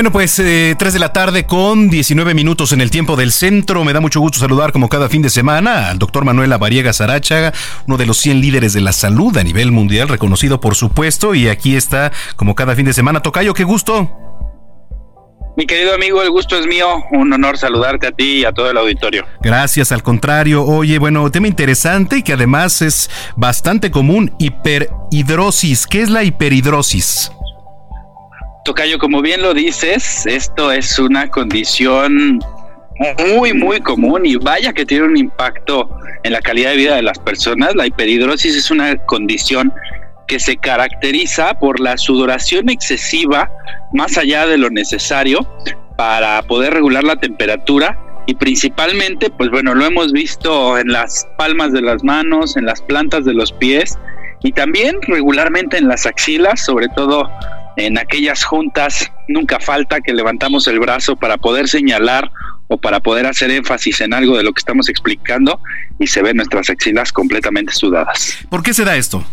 [0.00, 3.84] Bueno, pues eh, 3 de la tarde con 19 minutos en el tiempo del centro.
[3.84, 7.52] Me da mucho gusto saludar como cada fin de semana al doctor Manuel Avariega Sarachaga,
[7.86, 11.34] uno de los 100 líderes de la salud a nivel mundial, reconocido por supuesto.
[11.34, 13.20] Y aquí está como cada fin de semana.
[13.20, 14.10] Tocayo, qué gusto.
[15.58, 17.04] Mi querido amigo, el gusto es mío.
[17.12, 19.26] Un honor saludarte a ti y a todo el auditorio.
[19.42, 20.64] Gracias, al contrario.
[20.64, 25.86] Oye, bueno, tema interesante y que además es bastante común, hiperhidrosis.
[25.86, 27.32] ¿Qué es la hiperhidrosis?
[28.64, 32.40] Tocayo, como bien lo dices, esto es una condición
[33.34, 35.88] muy, muy común y vaya que tiene un impacto
[36.22, 37.74] en la calidad de vida de las personas.
[37.74, 39.72] La hiperhidrosis es una condición
[40.26, 43.50] que se caracteriza por la sudoración excesiva
[43.94, 45.40] más allá de lo necesario
[45.96, 51.72] para poder regular la temperatura y principalmente, pues bueno, lo hemos visto en las palmas
[51.72, 53.98] de las manos, en las plantas de los pies
[54.42, 57.28] y también regularmente en las axilas, sobre todo
[57.76, 62.30] en aquellas juntas, nunca falta que levantamos el brazo para poder señalar
[62.68, 65.60] o para poder hacer énfasis en algo de lo que estamos explicando
[65.98, 68.38] y se ven nuestras axilas completamente sudadas.
[68.48, 69.24] ¿Por qué se da esto?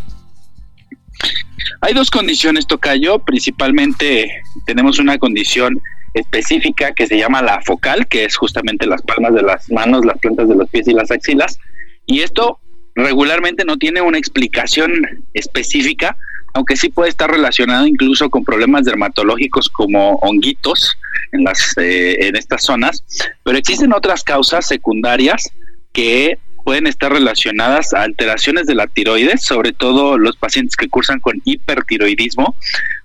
[1.81, 3.19] Hay dos condiciones, Tocayo.
[3.19, 5.79] Principalmente tenemos una condición
[6.13, 10.17] específica que se llama la focal, que es justamente las palmas de las manos, las
[10.17, 11.59] plantas de los pies y las axilas.
[12.05, 12.59] Y esto
[12.95, 14.91] regularmente no tiene una explicación
[15.33, 16.17] específica,
[16.57, 20.97] aunque sí puede estar relacionado incluso con problemas dermatológicos como honguitos
[21.31, 23.03] en, las, eh, en estas zonas.
[23.43, 25.51] Pero existen otras causas secundarias
[25.93, 31.19] que pueden estar relacionadas a alteraciones de la tiroides, sobre todo los pacientes que cursan
[31.19, 32.55] con hipertiroidismo,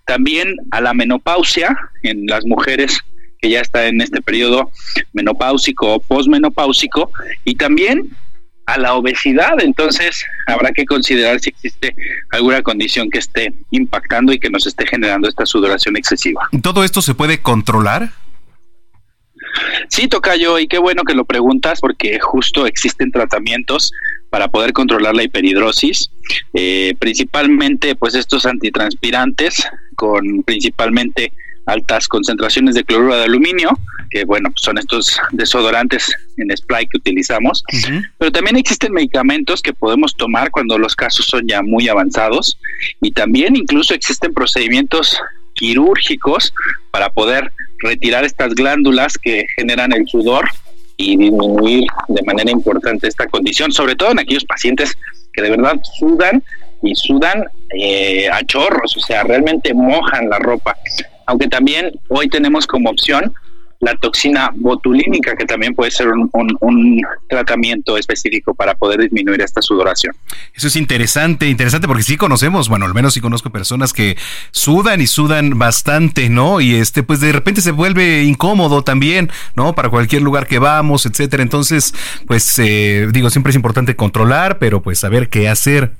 [0.07, 3.01] también a la menopausia en las mujeres
[3.39, 4.71] que ya están en este periodo
[5.13, 7.11] menopáusico o posmenopáusico
[7.45, 8.09] y también
[8.73, 9.61] a la obesidad.
[9.61, 11.95] Entonces, habrá que considerar si existe
[12.31, 16.49] alguna condición que esté impactando y que nos esté generando esta sudoración excesiva.
[16.63, 18.11] ¿Todo esto se puede controlar?
[19.89, 23.93] Sí, Tocayo, y qué bueno que lo preguntas porque justo existen tratamientos
[24.31, 26.11] para poder controlar la hiperhidrosis,
[26.55, 31.33] eh, principalmente pues estos antitranspirantes con principalmente
[31.67, 33.71] altas concentraciones de cloruro de aluminio,
[34.11, 37.65] que bueno, son estos desodorantes en spray que utilizamos,
[38.19, 42.59] pero también existen medicamentos que podemos tomar cuando los casos son ya muy avanzados.
[43.01, 45.19] Y también incluso existen procedimientos
[45.55, 46.53] quirúrgicos
[46.91, 50.49] para poder retirar estas glándulas que generan el sudor
[50.97, 54.97] y disminuir de manera importante esta condición, sobre todo en aquellos pacientes
[55.33, 56.43] que de verdad sudan
[56.83, 57.45] y sudan
[57.79, 60.77] eh, a chorros, o sea, realmente mojan la ropa.
[61.27, 63.33] Aunque también hoy tenemos como opción
[63.83, 70.15] la toxina botulínica, que también puede ser un, tratamiento específico para poder disminuir esta sudoración.
[70.55, 74.17] Eso es interesante, interesante porque sí conocemos, bueno, al menos sí conozco personas que
[74.53, 76.61] sudan y sudan bastante, ¿no?
[76.61, 79.75] Y este, pues de repente se vuelve incómodo también, ¿no?
[79.75, 81.43] Para cualquier lugar que vamos, etcétera.
[81.43, 81.93] Entonces,
[82.29, 85.91] pues eh, digo, siempre es importante controlar, pero pues saber qué hacer.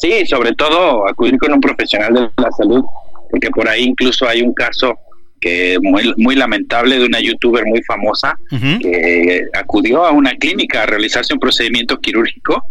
[0.00, 2.82] Sí, sobre todo acudir con un profesional de la salud,
[3.30, 4.98] porque por ahí incluso hay un caso
[5.40, 8.38] que muy, muy lamentable de una youtuber muy famosa
[8.80, 12.62] que acudió a una clínica a realizarse un procedimiento quirúrgico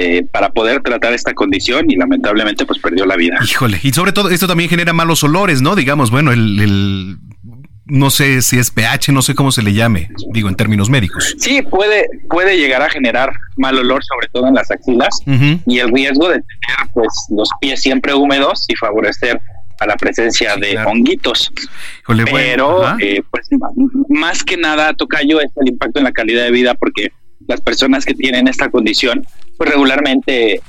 [0.00, 3.36] eh, para poder tratar esta condición y lamentablemente pues perdió la vida.
[3.42, 5.74] Híjole, y sobre todo esto también genera malos olores, ¿no?
[5.74, 7.16] Digamos, bueno, el,
[7.88, 11.34] no sé si es pH, no sé cómo se le llame, digo en términos médicos.
[11.38, 15.20] Sí, puede, puede llegar a generar mal olor, sobre todo en las axilas,
[15.66, 19.40] y el riesgo de tener pues los pies siempre húmedos y favorecer
[19.80, 21.50] a la presencia de honguitos.
[22.06, 23.48] Pero, eh, pues,
[24.08, 27.12] más que nada, Tocayo, es el impacto en la calidad de vida, porque
[27.46, 29.26] las personas que tienen esta condición,
[29.56, 30.60] pues regularmente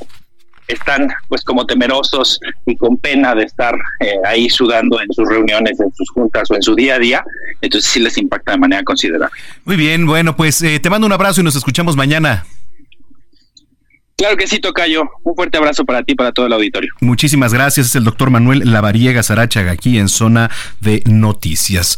[0.70, 5.80] están pues como temerosos y con pena de estar eh, ahí sudando en sus reuniones,
[5.80, 7.24] en sus juntas o en su día a día,
[7.62, 9.36] entonces sí les impacta de manera considerable.
[9.66, 12.46] Muy bien, bueno, pues eh, te mando un abrazo y nos escuchamos mañana.
[14.20, 15.10] Claro que sí, Tocayo.
[15.24, 16.92] Un fuerte abrazo para ti y para todo el auditorio.
[17.00, 17.88] Muchísimas gracias.
[17.88, 20.52] Es el doctor Manuel Lavariega Sarachaga aquí en Zona
[20.82, 21.88] de Noticias.